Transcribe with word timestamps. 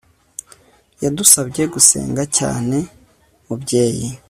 wadusabye 1.01 1.63
gusenga 1.73 2.23
cyane 2.37 2.77
mubyeyi 3.45 4.07